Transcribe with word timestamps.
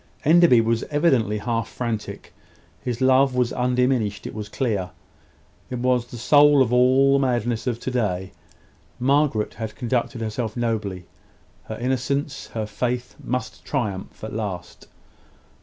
Enderby 0.25 0.61
was 0.61 0.81
evidently 0.89 1.37
half 1.37 1.67
frantic. 1.69 2.33
His 2.81 3.01
love 3.01 3.35
was 3.35 3.53
undiminished, 3.53 4.25
it 4.25 4.33
was 4.33 4.49
clear. 4.49 4.89
It 5.69 5.77
was 5.77 6.07
the 6.07 6.17
soul 6.17 6.63
of 6.63 6.73
all 6.73 7.13
the 7.13 7.19
madness 7.19 7.67
of 7.67 7.79
to 7.81 7.91
day. 7.91 8.31
Margaret 8.99 9.53
had 9.53 9.75
conducted 9.75 10.19
herself 10.19 10.57
nobly. 10.57 11.05
Her 11.65 11.77
innocence, 11.77 12.47
her 12.55 12.65
faith, 12.65 13.15
must 13.23 13.63
triumph 13.63 14.23
at 14.23 14.33
last. 14.33 14.87